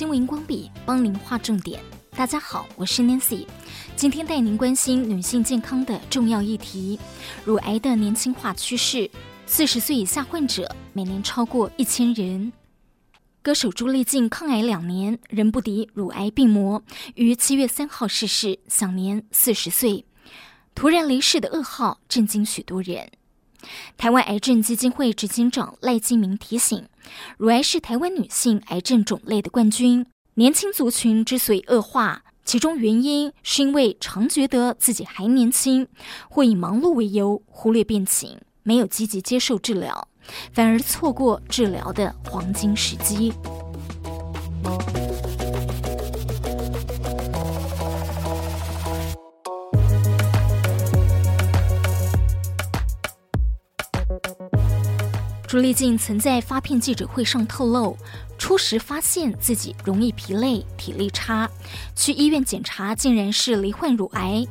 [0.00, 1.78] 新闻光笔帮您画重点。
[2.12, 3.46] 大家好，我是 Nancy，
[3.96, 6.98] 今天带您关心女性健康的重要议题——
[7.44, 9.10] 乳癌的年轻化趋势。
[9.44, 12.50] 四十岁以下患者每年超过一千人。
[13.42, 16.82] 歌手朱丽静抗癌两年仍不敌乳癌病魔，
[17.14, 20.06] 于七月三号逝世，享年四十岁。
[20.74, 23.06] 突然离世的噩耗震惊许多人。
[23.96, 26.86] 台湾癌症基金会执行长赖金明提醒，
[27.36, 30.06] 乳癌是台湾女性癌症种类的冠军。
[30.34, 35.86] 年轻族群之所以恶化，其中原因是因为常觉得自己还年轻，
[36.28, 40.08] 或以忙碌为由忽略病情，没有积极接受治疗，
[40.52, 43.32] 反而错过治疗的黄金时机。
[55.50, 57.96] 朱丽静曾在发片记者会上透露，
[58.38, 61.50] 初时发现自己容易疲累、体力差，
[61.96, 64.46] 去医院检查竟然是罹患乳癌。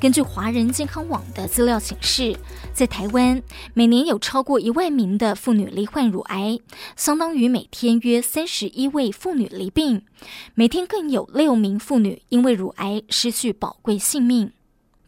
[0.00, 2.34] 根据华人健康网的资料显示，
[2.72, 3.42] 在台湾
[3.74, 6.58] 每年有超过一万名的妇女罹患乳癌，
[6.96, 10.06] 相当于每天约三十一位妇女罹病，
[10.54, 14.52] 每天更有六名妇女因为乳癌失去宝贵性命。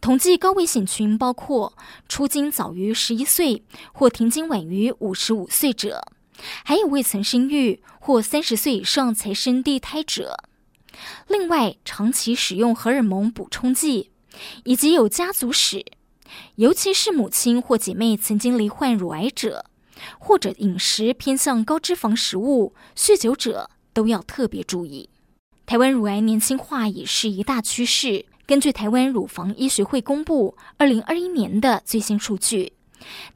[0.03, 1.77] 统计高危险群包括
[2.09, 6.05] 初经早于十一岁或停经晚于五十五岁者，
[6.65, 10.35] 还有未曾生育或三十岁以上才生第一胎者。
[11.29, 14.11] 另外，长期使用荷尔蒙补充剂，
[14.65, 15.85] 以及有家族史，
[16.55, 19.67] 尤其是母亲或姐妹曾经罹患乳癌者，
[20.19, 25.09] 或者饮食偏向高脂肪食物、酗酒者，都要特别注意。
[25.65, 28.25] 台湾乳癌年轻化也是一大趋势。
[28.45, 32.73] 根据台湾乳房医学会公布二零二一年的最新数据，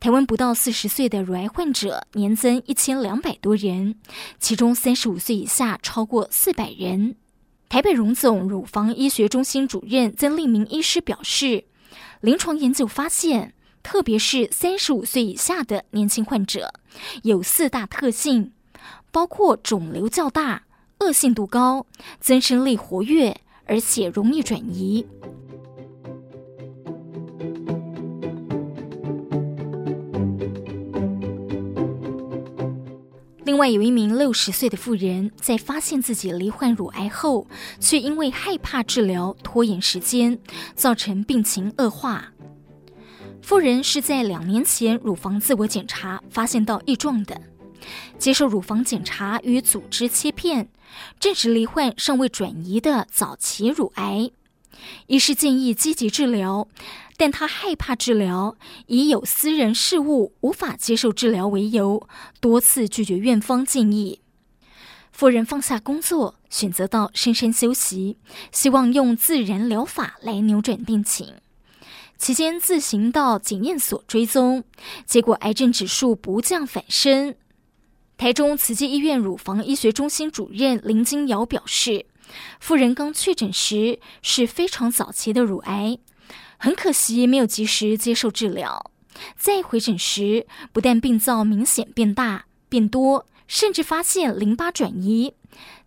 [0.02, 3.96] 台湾不到四十岁的乳癌患者年增一千两百多人，
[4.38, 7.16] 其中三十五岁以下超过四百人。
[7.70, 11.64] 台北荣总乳房医学中心主任曾立明医师表示，
[12.20, 16.74] 临床研究发现，特别是三十五岁以下的年轻患者，
[17.24, 18.52] 有四大特性，
[19.12, 20.64] 包括肿瘤较大、
[21.00, 21.88] 恶性度高、
[22.20, 23.40] 增生力活跃。
[23.68, 25.06] 而且容易转移。
[33.44, 37.48] 另外，有一名六十岁的妇人，在发现自己罹患乳癌后，
[37.80, 40.38] 却因为害怕治疗，拖延时间，
[40.76, 42.34] 造成病情恶化。
[43.42, 47.42] 妇人是在两年前乳房自我检查发现到异状的。
[48.18, 50.70] 接受乳房检查与组织切片，
[51.20, 54.32] 证实罹患尚未转移的早期乳癌。
[55.08, 56.68] 医师建议积极治疗，
[57.18, 58.56] 但他害怕治疗，
[58.86, 62.08] 以有私人事务无法接受治疗为由，
[62.40, 64.22] 多次拒绝院方建议。
[65.12, 68.18] 夫人放下工作，选择到深山休息，
[68.52, 71.34] 希望用自然疗法来扭转病情。
[72.20, 74.64] 期间自行到检验所追踪，
[75.08, 77.34] 结果癌症指数不降反升。
[78.18, 82.08] 台中慈济医院乳房医学中心主任林金瑶表示，
[82.60, 86.00] 妇人刚确诊时是非常早期的乳癌，
[86.58, 88.92] 很可惜没有及时接受治疗。
[89.36, 95.36] 再回诊时，不但病灶明显变大、变多，甚至发现淋巴转移。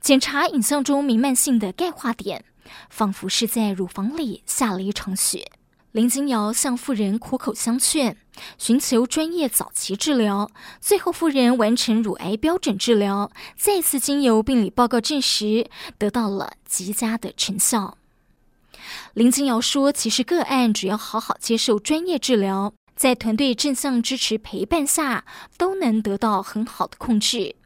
[0.01, 2.45] 检查影像中弥漫性的钙化点，
[2.89, 5.51] 仿佛是在乳房里下了一场雪。
[5.93, 8.17] 林金瑶向妇人苦口相劝，
[8.59, 10.49] 寻求专业早期治疗。
[10.81, 15.69] 最后，妇人完成乳癌标准治疗，再次经由病理报告证实，
[15.99, 17.99] 得到了极佳的成效。
[19.15, 25.25] 林金瑶说：“其实个案只要好好接受专业治疗，在团队正向支持陪伴下，
[25.59, 27.57] 都能得到很好的控制。”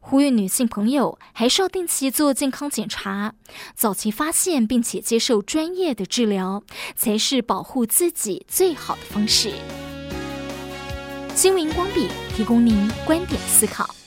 [0.00, 3.34] 呼吁女性朋友还是要定期做健康检查，
[3.74, 6.62] 早期发现并且接受专业的治疗，
[6.96, 9.52] 才是保护自己最好的方式。
[11.34, 13.97] 新闻光笔提供您观点思考。